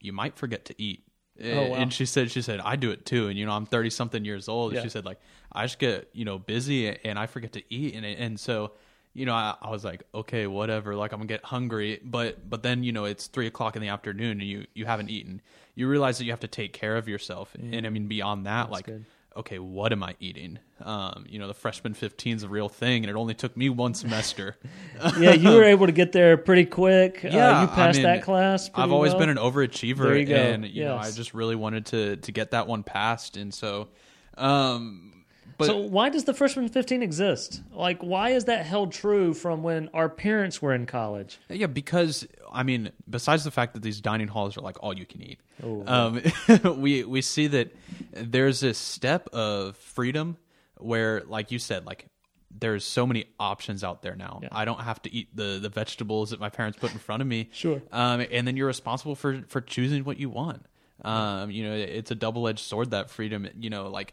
you 0.00 0.12
might 0.12 0.36
forget 0.36 0.64
to 0.66 0.74
eat. 0.80 1.04
Oh, 1.42 1.68
wow. 1.68 1.76
And 1.76 1.92
she 1.92 2.06
said, 2.06 2.30
she 2.30 2.42
said, 2.42 2.60
I 2.60 2.76
do 2.76 2.90
it 2.90 3.04
too. 3.04 3.28
And, 3.28 3.38
you 3.38 3.46
know, 3.46 3.52
I'm 3.52 3.66
30 3.66 3.90
something 3.90 4.24
years 4.24 4.48
old. 4.48 4.74
Yeah. 4.74 4.82
She 4.82 4.88
said, 4.90 5.04
like, 5.04 5.20
I 5.52 5.64
just 5.64 5.78
get, 5.78 6.08
you 6.12 6.24
know, 6.24 6.38
busy 6.38 6.88
and 7.04 7.18
I 7.18 7.26
forget 7.26 7.52
to 7.54 7.62
eat. 7.74 7.94
And, 7.94 8.04
and 8.04 8.38
so, 8.38 8.72
you 9.12 9.26
know, 9.26 9.34
I, 9.34 9.56
I 9.60 9.70
was 9.70 9.84
like, 9.84 10.04
okay, 10.14 10.46
whatever. 10.46 10.94
Like, 10.94 11.12
I'm 11.12 11.18
gonna 11.18 11.28
get 11.28 11.44
hungry, 11.44 12.00
but 12.04 12.48
but 12.48 12.62
then 12.62 12.82
you 12.84 12.92
know 12.92 13.04
it's 13.04 13.26
three 13.26 13.46
o'clock 13.46 13.76
in 13.76 13.82
the 13.82 13.88
afternoon 13.88 14.40
and 14.40 14.48
you 14.48 14.66
you 14.74 14.86
haven't 14.86 15.10
eaten. 15.10 15.42
You 15.74 15.88
realize 15.88 16.18
that 16.18 16.24
you 16.24 16.30
have 16.32 16.40
to 16.40 16.48
take 16.48 16.72
care 16.72 16.96
of 16.96 17.08
yourself, 17.08 17.54
and 17.54 17.86
I 17.86 17.90
mean 17.90 18.06
beyond 18.06 18.46
that, 18.46 18.70
like, 18.70 18.86
good. 18.86 19.04
okay, 19.36 19.58
what 19.58 19.92
am 19.92 20.02
I 20.02 20.14
eating? 20.20 20.58
Um, 20.82 21.24
you 21.28 21.38
know, 21.38 21.46
the 21.48 21.54
freshman 21.54 21.94
15 21.94 22.36
is 22.36 22.42
a 22.42 22.48
real 22.48 22.68
thing, 22.68 23.02
and 23.04 23.10
it 23.10 23.16
only 23.16 23.34
took 23.34 23.56
me 23.56 23.68
one 23.68 23.94
semester. 23.94 24.56
yeah, 25.18 25.32
you 25.32 25.50
were 25.50 25.64
able 25.64 25.86
to 25.86 25.92
get 25.92 26.12
there 26.12 26.36
pretty 26.36 26.66
quick. 26.66 27.24
uh, 27.24 27.28
Yeah, 27.28 27.62
you 27.62 27.68
I 27.68 27.74
passed 27.74 27.96
mean, 27.98 28.02
that 28.04 28.22
class. 28.22 28.70
I've 28.74 28.92
always 28.92 29.12
well. 29.12 29.20
been 29.20 29.30
an 29.30 29.36
overachiever, 29.38 30.26
you 30.26 30.34
and 30.34 30.66
you 30.66 30.84
know, 30.84 30.96
I 30.96 31.10
just 31.10 31.34
really 31.34 31.56
wanted 31.56 31.86
to 31.86 32.16
to 32.16 32.32
get 32.32 32.50
that 32.52 32.66
one 32.66 32.82
passed, 32.82 33.36
and 33.36 33.52
so, 33.54 33.88
um, 34.36 35.19
but 35.60 35.66
so 35.66 35.78
why 35.78 36.08
does 36.08 36.24
the 36.24 36.34
freshman 36.34 36.68
15 36.68 37.02
exist? 37.02 37.62
Like, 37.72 38.02
why 38.02 38.30
is 38.30 38.46
that 38.46 38.66
held 38.66 38.92
true 38.92 39.34
from 39.34 39.62
when 39.62 39.88
our 39.94 40.08
parents 40.08 40.60
were 40.60 40.74
in 40.74 40.86
college? 40.86 41.38
Yeah, 41.48 41.66
because 41.66 42.26
I 42.52 42.62
mean, 42.62 42.90
besides 43.08 43.44
the 43.44 43.50
fact 43.50 43.74
that 43.74 43.82
these 43.82 44.00
dining 44.00 44.28
halls 44.28 44.56
are 44.56 44.62
like 44.62 44.82
all 44.82 44.96
you 44.96 45.06
can 45.06 45.22
eat, 45.22 45.40
um, 45.62 46.20
we 46.80 47.04
we 47.04 47.22
see 47.22 47.46
that 47.48 47.74
there's 48.12 48.60
this 48.60 48.78
step 48.78 49.28
of 49.28 49.76
freedom 49.76 50.36
where, 50.78 51.22
like 51.26 51.52
you 51.52 51.58
said, 51.58 51.86
like 51.86 52.06
there's 52.50 52.84
so 52.84 53.06
many 53.06 53.26
options 53.38 53.84
out 53.84 54.02
there 54.02 54.16
now. 54.16 54.40
Yeah. 54.42 54.48
I 54.50 54.64
don't 54.64 54.80
have 54.80 55.00
to 55.02 55.14
eat 55.14 55.28
the 55.34 55.58
the 55.60 55.68
vegetables 55.68 56.30
that 56.30 56.40
my 56.40 56.48
parents 56.48 56.78
put 56.78 56.92
in 56.92 56.98
front 56.98 57.22
of 57.22 57.28
me. 57.28 57.48
Sure. 57.52 57.80
Um, 57.92 58.24
and 58.30 58.46
then 58.46 58.56
you're 58.56 58.66
responsible 58.66 59.14
for 59.14 59.42
for 59.48 59.60
choosing 59.60 60.04
what 60.04 60.18
you 60.18 60.30
want. 60.30 60.66
Um, 61.02 61.50
you 61.50 61.64
know, 61.64 61.74
it's 61.74 62.10
a 62.10 62.14
double 62.14 62.46
edged 62.48 62.60
sword 62.60 62.90
that 62.90 63.10
freedom. 63.10 63.48
You 63.58 63.70
know, 63.70 63.88
like 63.88 64.12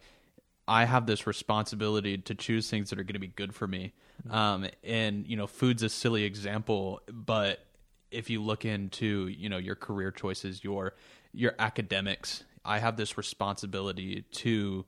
I 0.68 0.86
have 0.86 1.06
this 1.06 1.26
responsibility 1.26 2.18
to 2.18 2.36
choose 2.36 2.70
things 2.70 2.90
that 2.90 3.00
are 3.00 3.04
going 3.04 3.14
to 3.14 3.20
be 3.20 3.28
good 3.28 3.56
for 3.56 3.68
me. 3.68 3.94
Um, 4.30 4.68
and 4.84 5.26
you 5.26 5.38
know, 5.38 5.48
food's 5.48 5.84
a 5.84 5.90
silly 5.90 6.24
example, 6.24 7.02
but 7.12 7.66
if 8.12 8.30
you 8.30 8.42
look 8.42 8.66
into 8.66 9.28
you 9.28 9.50
know 9.50 9.58
your 9.58 9.76
career 9.76 10.12
choices, 10.12 10.64
your 10.64 10.96
your 11.34 11.54
academics, 11.60 12.44
I 12.66 12.80
have 12.80 12.98
this 12.98 13.18
responsibility 13.18 14.24
to 14.32 14.86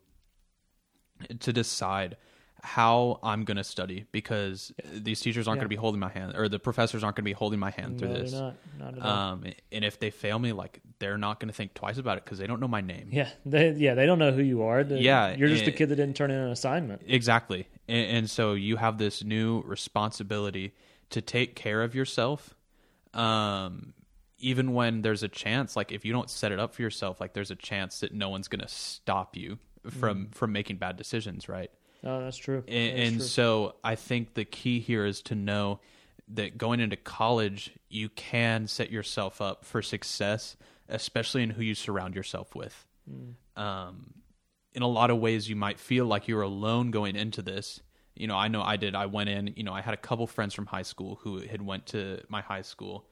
to 1.40 1.54
decide 1.54 2.18
how 2.64 3.20
I'm 3.24 3.46
going 3.46 3.58
to 3.58 3.64
study 3.64 4.06
because 4.12 4.72
these 4.94 5.22
teachers 5.22 5.48
aren't 5.48 5.58
Yeah. 5.58 5.62
going 5.62 5.66
to 5.66 5.76
be 5.76 5.76
holding 5.78 6.00
my 6.00 6.10
hand 6.10 6.36
or 6.36 6.50
the 6.50 6.60
professors 6.60 7.04
aren't 7.04 7.16
going 7.16 7.24
to 7.24 7.30
be 7.30 7.34
holding 7.34 7.60
my 7.60 7.72
hand 7.72 7.94
No, 7.94 8.00
through 8.00 8.14
this. 8.16 8.32
not. 8.34 8.56
Not. 8.78 9.06
Um, 9.06 9.44
and 9.72 9.86
if 9.86 10.00
they 10.00 10.10
fail 10.10 10.38
me, 10.40 10.52
like 10.52 10.80
they're 11.00 11.18
not 11.18 11.40
going 11.40 11.48
to 11.48 11.54
think 11.54 11.74
twice 11.74 11.98
about 11.98 12.18
it 12.18 12.26
because 12.26 12.38
they 12.38 12.48
don't 12.48 12.60
know 12.60 12.68
my 12.68 12.82
name. 12.82 13.10
yeah, 13.12 13.30
they, 13.46 13.72
yeah, 13.72 13.94
they 13.96 14.06
don't 14.06 14.20
know 14.20 14.32
who 14.32 14.42
you 14.42 14.64
are. 14.64 14.84
The- 14.84 15.00
Yeah, 15.02 15.36
you're 15.36 15.48
just 15.50 15.66
a 15.68 15.72
eh, 15.74 15.76
kid 15.76 15.90
that 15.90 15.96
didn't 15.96 16.16
turn 16.16 16.32
in 16.32 16.38
an 16.40 16.50
assignment. 16.52 17.02
Exactly. 17.08 17.68
And, 17.88 18.18
and 18.18 18.30
so 18.30 18.54
you 18.54 18.76
have 18.76 18.98
this 18.98 19.24
new 19.24 19.62
responsibility 19.62 20.74
to 21.12 21.22
take 21.22 21.56
care 21.56 21.82
of 21.82 21.96
yourself. 21.96 22.56
Um, 23.14 23.94
even 24.38 24.74
when 24.74 25.02
there's 25.02 25.24
a 25.24 25.28
chance, 25.28 25.76
like 25.76 25.92
if 25.92 26.06
you 26.06 26.14
don't 26.14 26.30
set 26.30 26.52
it 26.52 26.60
up 26.60 26.74
for 26.74 26.82
yourself, 26.82 27.20
like 27.20 27.34
there's 27.34 27.52
a 27.52 27.56
chance 27.56 28.00
that 28.02 28.14
no 28.14 28.30
one's 28.30 28.48
going 28.48 28.62
to 28.62 28.68
stop 28.68 29.36
you 29.36 29.60
from 29.90 30.28
from 30.32 30.52
making 30.52 30.76
bad 30.78 30.98
decisions, 30.98 31.48
right? 31.50 31.72
Oh, 32.04 32.22
that's 32.22 32.38
true. 32.38 32.64
And, 32.68 33.00
and 33.00 33.18
true. 33.18 33.26
so 33.26 33.76
I 33.84 33.96
think 33.96 34.34
the 34.34 34.46
key 34.46 34.80
here 34.80 35.06
is 35.06 35.22
to 35.24 35.36
know 35.36 35.80
that 36.30 36.58
going 36.58 36.80
into 36.80 36.96
college, 36.96 37.72
you 37.90 38.10
can 38.10 38.68
set 38.68 38.92
yourself 38.92 39.42
up 39.42 39.66
for 39.66 39.82
success, 39.82 40.56
especially 40.88 41.44
in 41.44 41.50
who 41.50 41.62
you 41.62 41.76
surround 41.76 42.16
yourself 42.16 42.56
with. 42.56 42.86
Mm. 43.10 43.62
Um, 43.62 44.14
in 44.74 44.84
a 44.84 44.88
lot 44.88 45.10
of 45.10 45.18
ways, 45.18 45.50
you 45.50 45.56
might 45.56 45.80
feel 45.80 46.06
like 46.06 46.28
you're 46.28 46.44
alone 46.44 46.92
going 46.92 47.16
into 47.16 47.42
this. 47.42 47.82
You 48.16 48.28
know, 48.28 48.36
I 48.36 48.48
know 48.48 48.62
I 48.62 48.78
did. 48.78 48.96
I 48.96 49.08
went 49.08 49.30
in. 49.30 49.54
You 49.56 49.64
know, 49.64 49.74
I 49.74 49.82
had 49.82 49.94
a 49.94 49.98
couple 49.98 50.28
friends 50.28 50.54
from 50.54 50.68
high 50.68 50.84
school 50.84 51.20
who 51.24 51.40
had 51.40 51.62
went 51.62 51.88
to 51.88 52.22
my 52.28 52.42
high 52.42 52.62
school, 52.62 53.08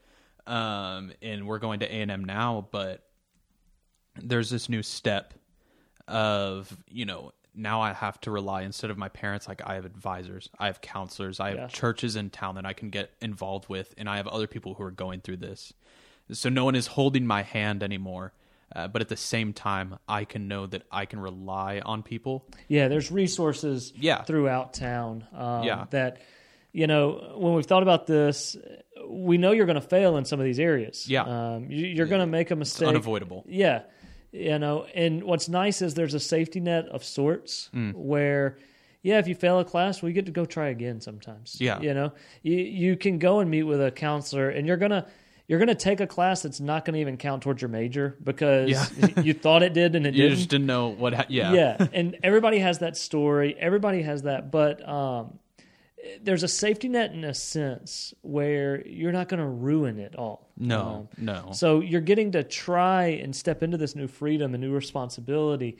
um, 0.45 1.11
and 1.21 1.47
we're 1.47 1.59
going 1.59 1.79
to 1.79 1.85
A 1.85 2.01
and 2.01 2.11
M 2.11 2.25
now. 2.25 2.67
But 2.71 3.03
there's 4.21 4.49
this 4.49 4.69
new 4.69 4.83
step 4.83 5.33
of 6.07 6.75
you 6.89 7.05
know 7.05 7.31
now 7.57 7.81
I 7.81 7.93
have 7.93 8.21
to 8.21 8.31
rely 8.31 8.61
instead 8.61 8.91
of 8.91 8.97
my 8.97 9.09
parents, 9.09 9.47
like 9.47 9.61
I 9.65 9.75
have 9.75 9.85
advisors, 9.85 10.49
I 10.59 10.67
have 10.67 10.79
counselors, 10.79 11.39
I 11.39 11.49
have 11.49 11.57
yeah. 11.57 11.67
churches 11.67 12.15
in 12.15 12.29
town 12.29 12.55
that 12.55 12.65
I 12.65 12.73
can 12.73 12.89
get 12.89 13.11
involved 13.19 13.67
with, 13.67 13.93
and 13.97 14.09
I 14.09 14.17
have 14.17 14.27
other 14.27 14.47
people 14.47 14.75
who 14.75 14.83
are 14.83 14.91
going 14.91 15.21
through 15.21 15.37
this. 15.37 15.73
So 16.31 16.49
no 16.49 16.65
one 16.65 16.75
is 16.75 16.87
holding 16.87 17.25
my 17.25 17.41
hand 17.41 17.83
anymore. 17.83 18.33
Uh, 18.75 18.87
but 18.87 19.01
at 19.01 19.07
the 19.07 19.15
same 19.17 19.53
time, 19.53 19.97
I 20.09 20.25
can 20.25 20.49
know 20.49 20.65
that 20.67 20.83
I 20.91 21.05
can 21.05 21.21
rely 21.21 21.81
on 21.83 22.03
people. 22.03 22.45
Yeah, 22.67 22.89
there's 22.89 23.09
resources 23.09 23.93
yeah. 23.95 24.23
throughout 24.23 24.73
town. 24.73 25.25
Um, 25.33 25.63
yeah. 25.63 25.85
That, 25.91 26.21
you 26.73 26.85
know, 26.85 27.35
when 27.37 27.53
we've 27.53 27.65
thought 27.65 27.81
about 27.81 28.07
this, 28.07 28.57
we 29.07 29.37
know 29.37 29.53
you're 29.53 29.67
going 29.67 29.79
to 29.79 29.87
fail 29.87 30.17
in 30.17 30.25
some 30.25 30.41
of 30.41 30.45
these 30.45 30.59
areas. 30.59 31.09
Yeah. 31.09 31.21
Um, 31.23 31.71
you, 31.71 32.03
are 32.03 32.07
going 32.07 32.19
to 32.19 32.27
make 32.27 32.51
a 32.51 32.57
mistake. 32.57 32.81
It's 32.81 32.89
unavoidable. 32.89 33.45
Yeah 33.47 33.83
you 34.31 34.59
know 34.59 34.85
and 34.93 35.23
what's 35.23 35.49
nice 35.49 35.81
is 35.81 35.93
there's 35.93 36.13
a 36.13 36.19
safety 36.19 36.59
net 36.59 36.85
of 36.87 37.03
sorts 37.03 37.69
mm. 37.73 37.93
where 37.93 38.57
yeah 39.01 39.19
if 39.19 39.27
you 39.27 39.35
fail 39.35 39.59
a 39.59 39.65
class 39.65 40.01
we 40.01 40.13
get 40.13 40.25
to 40.25 40.31
go 40.31 40.45
try 40.45 40.67
again 40.67 40.99
sometimes 41.01 41.57
yeah 41.59 41.79
you 41.79 41.93
know 41.93 42.11
you, 42.41 42.57
you 42.57 42.97
can 42.97 43.19
go 43.19 43.39
and 43.39 43.49
meet 43.49 43.63
with 43.63 43.81
a 43.81 43.91
counselor 43.91 44.49
and 44.49 44.67
you're 44.67 44.77
gonna 44.77 45.05
you're 45.47 45.59
gonna 45.59 45.73
take 45.73 46.01
a 46.01 46.07
class 46.07 46.41
that's 46.41 46.59
not 46.59 46.83
gonna 46.83 46.97
even 46.97 47.15
count 47.17 47.41
towards 47.41 47.61
your 47.61 47.69
major 47.69 48.17
because 48.23 48.69
yeah. 48.69 49.21
you 49.21 49.33
thought 49.33 49.63
it 49.63 49.73
did 49.73 49.95
and 49.95 50.05
it 50.05 50.13
you 50.15 50.23
didn't. 50.23 50.37
just 50.37 50.49
didn't 50.49 50.67
know 50.67 50.89
what 50.89 51.13
ha- 51.13 51.25
yeah 51.29 51.53
yeah 51.53 51.87
and 51.93 52.17
everybody 52.23 52.59
has 52.59 52.79
that 52.79 52.97
story 52.97 53.55
everybody 53.57 54.01
has 54.01 54.23
that 54.23 54.51
but 54.51 54.87
um 54.87 55.39
there's 56.21 56.43
a 56.43 56.47
safety 56.47 56.87
net 56.87 57.13
in 57.13 57.23
a 57.23 57.33
sense 57.33 58.13
where 58.21 58.85
you're 58.87 59.11
not 59.11 59.27
going 59.27 59.39
to 59.39 59.47
ruin 59.47 59.99
it 59.99 60.15
all. 60.15 60.46
No, 60.57 61.07
um, 61.17 61.23
no. 61.23 61.51
So 61.53 61.79
you're 61.81 62.01
getting 62.01 62.31
to 62.31 62.43
try 62.43 63.05
and 63.05 63.35
step 63.35 63.63
into 63.63 63.77
this 63.77 63.95
new 63.95 64.07
freedom 64.07 64.53
and 64.53 64.61
new 64.61 64.73
responsibility, 64.73 65.77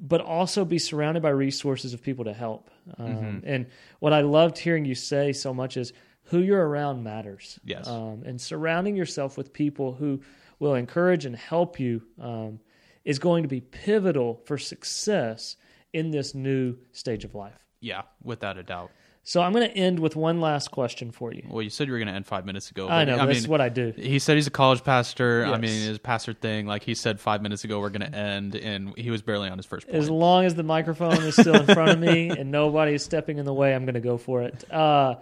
but 0.00 0.20
also 0.20 0.64
be 0.64 0.78
surrounded 0.78 1.22
by 1.22 1.30
resources 1.30 1.92
of 1.92 2.02
people 2.02 2.24
to 2.24 2.32
help. 2.32 2.70
Um, 2.98 3.06
mm-hmm. 3.06 3.38
And 3.44 3.66
what 4.00 4.12
I 4.12 4.22
loved 4.22 4.58
hearing 4.58 4.84
you 4.84 4.94
say 4.94 5.32
so 5.32 5.52
much 5.52 5.76
is 5.76 5.92
who 6.24 6.38
you're 6.38 6.66
around 6.66 7.02
matters. 7.04 7.58
Yes. 7.64 7.86
Um, 7.86 8.22
and 8.24 8.40
surrounding 8.40 8.96
yourself 8.96 9.36
with 9.36 9.52
people 9.52 9.92
who 9.92 10.20
will 10.58 10.74
encourage 10.74 11.24
and 11.24 11.36
help 11.36 11.78
you 11.78 12.02
um, 12.20 12.60
is 13.04 13.18
going 13.18 13.42
to 13.42 13.48
be 13.48 13.60
pivotal 13.60 14.40
for 14.44 14.58
success 14.58 15.56
in 15.92 16.10
this 16.10 16.34
new 16.34 16.76
stage 16.92 17.24
of 17.24 17.34
life. 17.34 17.64
Yeah, 17.80 18.02
without 18.22 18.58
a 18.58 18.62
doubt. 18.62 18.90
So 19.28 19.42
I'm 19.42 19.52
going 19.52 19.68
to 19.68 19.76
end 19.76 19.98
with 19.98 20.14
one 20.14 20.40
last 20.40 20.70
question 20.70 21.10
for 21.10 21.32
you. 21.32 21.42
Well, 21.50 21.60
you 21.60 21.68
said 21.68 21.88
you 21.88 21.92
were 21.92 21.98
going 21.98 22.06
to 22.06 22.14
end 22.14 22.28
five 22.28 22.46
minutes 22.46 22.70
ago. 22.70 22.88
I 22.88 23.04
know. 23.04 23.18
I 23.18 23.26
that's 23.26 23.42
mean, 23.42 23.50
what 23.50 23.60
I 23.60 23.68
do. 23.68 23.92
He 23.96 24.20
said 24.20 24.36
he's 24.36 24.46
a 24.46 24.52
college 24.52 24.84
pastor. 24.84 25.40
Yes. 25.44 25.52
I 25.52 25.58
mean, 25.58 25.88
his 25.88 25.98
pastor 25.98 26.32
thing, 26.32 26.66
like 26.66 26.84
he 26.84 26.94
said 26.94 27.18
five 27.18 27.42
minutes 27.42 27.64
ago, 27.64 27.80
we're 27.80 27.90
going 27.90 28.08
to 28.08 28.16
end, 28.16 28.54
and 28.54 28.96
he 28.96 29.10
was 29.10 29.22
barely 29.22 29.48
on 29.48 29.58
his 29.58 29.66
first 29.66 29.88
point. 29.88 29.98
As 29.98 30.08
long 30.08 30.44
as 30.44 30.54
the 30.54 30.62
microphone 30.62 31.24
is 31.24 31.34
still 31.34 31.56
in 31.56 31.66
front 31.66 31.90
of 31.90 31.98
me 31.98 32.28
and 32.38 32.52
nobody 32.52 32.94
is 32.94 33.02
stepping 33.02 33.38
in 33.38 33.44
the 33.44 33.52
way, 33.52 33.74
I'm 33.74 33.84
going 33.84 33.94
to 33.94 34.00
go 34.00 34.16
for 34.16 34.42
it. 34.42 34.72
Uh, 34.72 35.16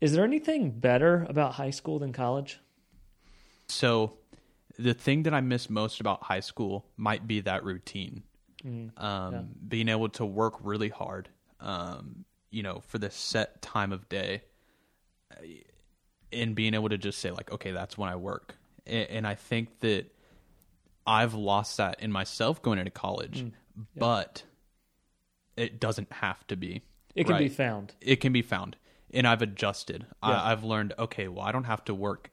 is 0.00 0.14
there 0.14 0.24
anything 0.24 0.70
better 0.70 1.26
about 1.28 1.52
high 1.52 1.72
school 1.72 1.98
than 1.98 2.14
college? 2.14 2.58
So, 3.68 4.14
the 4.78 4.94
thing 4.94 5.24
that 5.24 5.34
I 5.34 5.42
miss 5.42 5.68
most 5.68 6.00
about 6.00 6.22
high 6.22 6.40
school 6.40 6.86
might 6.96 7.26
be 7.26 7.42
that 7.42 7.64
routine. 7.64 8.22
Mm, 8.64 8.98
um, 8.98 9.34
yeah. 9.34 9.42
Being 9.68 9.88
able 9.90 10.08
to 10.08 10.24
work 10.24 10.54
really 10.62 10.88
hard. 10.88 11.28
Um, 11.60 12.24
you 12.54 12.62
know, 12.62 12.80
for 12.86 12.98
the 12.98 13.10
set 13.10 13.60
time 13.60 13.92
of 13.92 14.08
day 14.08 14.42
and 16.32 16.54
being 16.54 16.74
able 16.74 16.88
to 16.88 16.98
just 16.98 17.18
say 17.18 17.32
like, 17.32 17.50
okay, 17.50 17.72
that's 17.72 17.98
when 17.98 18.08
I 18.08 18.16
work. 18.16 18.54
And, 18.86 19.10
and 19.10 19.26
I 19.26 19.34
think 19.34 19.80
that 19.80 20.06
I've 21.04 21.34
lost 21.34 21.78
that 21.78 22.00
in 22.00 22.12
myself 22.12 22.62
going 22.62 22.78
into 22.78 22.92
college, 22.92 23.42
mm, 23.42 23.52
yeah. 23.76 23.82
but 23.98 24.44
it 25.56 25.80
doesn't 25.80 26.12
have 26.12 26.46
to 26.46 26.56
be. 26.56 26.82
It 27.16 27.24
can 27.24 27.34
right? 27.34 27.40
be 27.40 27.48
found. 27.48 27.92
It 28.00 28.16
can 28.16 28.32
be 28.32 28.42
found. 28.42 28.76
And 29.12 29.26
I've 29.26 29.42
adjusted. 29.42 30.06
Yeah. 30.22 30.30
I, 30.30 30.52
I've 30.52 30.62
learned, 30.62 30.94
okay, 30.98 31.26
well, 31.26 31.44
I 31.44 31.50
don't 31.50 31.64
have 31.64 31.84
to 31.86 31.94
work 31.94 32.30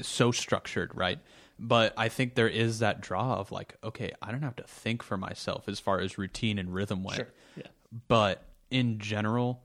so 0.00 0.32
structured, 0.32 0.94
right? 0.94 1.18
But 1.58 1.92
I 1.98 2.08
think 2.08 2.34
there 2.34 2.48
is 2.48 2.78
that 2.78 3.02
draw 3.02 3.34
of 3.34 3.52
like, 3.52 3.76
okay, 3.84 4.12
I 4.22 4.30
don't 4.30 4.42
have 4.42 4.56
to 4.56 4.64
think 4.64 5.02
for 5.02 5.18
myself 5.18 5.68
as 5.68 5.78
far 5.78 6.00
as 6.00 6.16
routine 6.16 6.58
and 6.58 6.72
rhythm 6.72 7.04
went. 7.04 7.16
Sure. 7.16 7.32
Yeah. 7.56 7.66
But 8.08 8.42
in 8.70 8.98
general, 8.98 9.62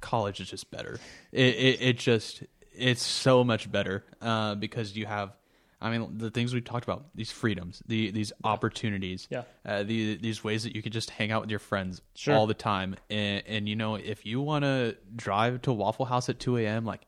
college 0.00 0.40
is 0.40 0.50
just 0.50 0.70
better. 0.70 0.98
It 1.32 1.54
it, 1.54 1.82
it 1.82 1.98
just 1.98 2.42
it's 2.74 3.02
so 3.02 3.44
much 3.44 3.70
better 3.70 4.04
uh, 4.20 4.54
because 4.54 4.96
you 4.96 5.06
have. 5.06 5.36
I 5.84 5.90
mean, 5.90 6.18
the 6.18 6.30
things 6.30 6.54
we 6.54 6.60
talked 6.60 6.84
about, 6.84 7.06
these 7.12 7.32
freedoms, 7.32 7.82
the 7.88 8.12
these 8.12 8.32
opportunities, 8.44 9.26
yeah, 9.30 9.42
uh, 9.66 9.82
the, 9.82 10.14
these 10.14 10.44
ways 10.44 10.62
that 10.62 10.76
you 10.76 10.80
could 10.80 10.92
just 10.92 11.10
hang 11.10 11.32
out 11.32 11.40
with 11.40 11.50
your 11.50 11.58
friends 11.58 12.00
sure. 12.14 12.36
all 12.36 12.46
the 12.46 12.54
time, 12.54 12.94
and, 13.10 13.42
and 13.48 13.68
you 13.68 13.74
know, 13.74 13.96
if 13.96 14.24
you 14.24 14.40
want 14.40 14.64
to 14.64 14.96
drive 15.16 15.62
to 15.62 15.72
Waffle 15.72 16.04
House 16.04 16.28
at 16.28 16.38
two 16.38 16.56
a.m., 16.56 16.84
like, 16.84 17.00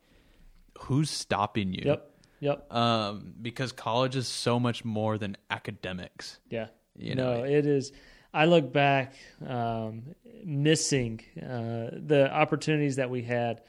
who's 0.80 1.08
stopping 1.08 1.72
you? 1.72 1.82
Yep, 1.84 2.10
yep. 2.40 2.74
Um, 2.74 3.34
because 3.40 3.70
college 3.70 4.16
is 4.16 4.26
so 4.26 4.58
much 4.58 4.84
more 4.84 5.18
than 5.18 5.36
academics. 5.50 6.40
Yeah, 6.50 6.66
you 6.96 7.14
know, 7.14 7.36
no, 7.36 7.44
it 7.44 7.66
is. 7.66 7.92
I 8.34 8.46
look 8.46 8.72
back, 8.72 9.14
um, 9.46 10.02
missing 10.44 11.20
uh, 11.40 11.90
the 11.92 12.28
opportunities 12.30 12.96
that 12.96 13.08
we 13.08 13.22
had 13.22 13.62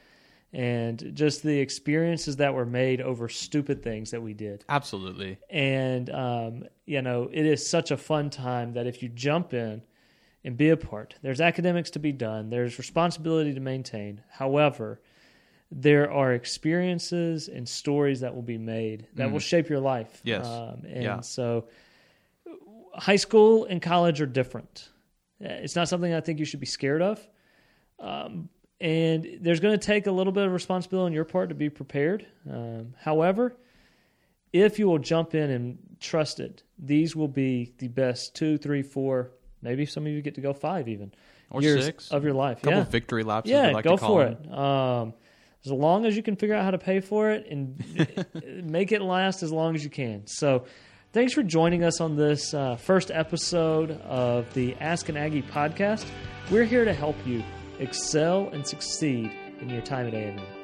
and 0.52 1.12
just 1.14 1.42
the 1.42 1.60
experiences 1.60 2.36
that 2.36 2.52
were 2.52 2.66
made 2.66 3.00
over 3.00 3.28
stupid 3.28 3.82
things 3.82 4.10
that 4.10 4.22
we 4.22 4.34
did. 4.34 4.64
Absolutely. 4.68 5.38
And, 5.50 6.10
um, 6.10 6.64
you 6.84 7.00
know, 7.00 7.30
it 7.32 7.46
is 7.46 7.64
such 7.66 7.92
a 7.92 7.96
fun 7.96 8.28
time 8.28 8.72
that 8.72 8.86
if 8.86 9.02
you 9.02 9.08
jump 9.08 9.54
in 9.54 9.82
and 10.44 10.56
be 10.56 10.70
a 10.70 10.76
part, 10.76 11.14
there's 11.22 11.40
academics 11.40 11.90
to 11.90 11.98
be 12.00 12.12
done, 12.12 12.50
there's 12.50 12.78
responsibility 12.78 13.54
to 13.54 13.60
maintain. 13.60 14.22
However, 14.30 15.00
there 15.70 16.10
are 16.10 16.32
experiences 16.32 17.48
and 17.48 17.68
stories 17.68 18.20
that 18.20 18.34
will 18.34 18.42
be 18.42 18.58
made 18.58 19.06
that 19.14 19.28
mm. 19.28 19.32
will 19.32 19.40
shape 19.40 19.68
your 19.68 19.80
life. 19.80 20.20
Yes. 20.24 20.46
Um, 20.46 20.82
and 20.88 21.02
yeah. 21.02 21.20
so 21.20 21.66
high 22.94 23.16
school 23.16 23.64
and 23.64 23.80
college 23.80 24.20
are 24.20 24.26
different. 24.26 24.88
It's 25.40 25.76
not 25.76 25.88
something 25.88 26.12
I 26.12 26.20
think 26.20 26.38
you 26.38 26.44
should 26.44 26.60
be 26.60 26.66
scared 26.66 27.02
of. 27.02 27.26
Um, 27.98 28.48
and 28.80 29.38
there's 29.40 29.60
going 29.60 29.78
to 29.78 29.84
take 29.84 30.06
a 30.06 30.10
little 30.10 30.32
bit 30.32 30.46
of 30.46 30.52
responsibility 30.52 31.06
on 31.06 31.12
your 31.12 31.24
part 31.24 31.48
to 31.48 31.54
be 31.54 31.70
prepared. 31.70 32.26
Um, 32.50 32.94
however, 33.00 33.56
if 34.52 34.78
you 34.78 34.86
will 34.86 34.98
jump 34.98 35.34
in 35.34 35.50
and 35.50 35.78
trust 36.00 36.40
it, 36.40 36.62
these 36.78 37.16
will 37.16 37.28
be 37.28 37.72
the 37.78 37.88
best 37.88 38.34
two, 38.34 38.58
three, 38.58 38.82
four, 38.82 39.32
maybe 39.62 39.86
some 39.86 40.06
of 40.06 40.12
you 40.12 40.22
get 40.22 40.34
to 40.34 40.40
go 40.40 40.52
five 40.52 40.88
even 40.88 41.12
or 41.50 41.62
years 41.62 41.84
six 41.84 42.10
of 42.10 42.24
your 42.24 42.34
life. 42.34 42.58
A 42.58 42.60
couple 42.62 42.78
yeah. 42.80 42.84
victory 42.84 43.22
laps. 43.22 43.48
Yeah, 43.48 43.70
like 43.70 43.84
go 43.84 43.96
for 43.96 44.24
them. 44.24 44.38
it. 44.44 44.58
Um, 44.58 45.14
as 45.64 45.72
long 45.72 46.06
as 46.06 46.16
you 46.16 46.22
can 46.22 46.36
figure 46.36 46.54
out 46.54 46.64
how 46.64 46.70
to 46.70 46.78
pay 46.78 47.00
for 47.00 47.30
it 47.30 47.46
and 47.50 48.64
make 48.70 48.92
it 48.92 49.02
last 49.02 49.42
as 49.42 49.50
long 49.50 49.74
as 49.74 49.82
you 49.82 49.90
can. 49.90 50.26
So 50.26 50.66
Thanks 51.16 51.32
for 51.32 51.42
joining 51.42 51.82
us 51.82 52.02
on 52.02 52.14
this 52.14 52.52
uh, 52.52 52.76
first 52.76 53.10
episode 53.10 53.92
of 54.02 54.52
the 54.52 54.74
Ask 54.80 55.08
an 55.08 55.16
Aggie 55.16 55.40
podcast. 55.40 56.04
We're 56.50 56.64
here 56.64 56.84
to 56.84 56.92
help 56.92 57.16
you 57.24 57.42
excel 57.78 58.50
and 58.52 58.66
succeed 58.66 59.32
in 59.62 59.70
your 59.70 59.80
time 59.80 60.08
at 60.08 60.12
A&M. 60.12 60.55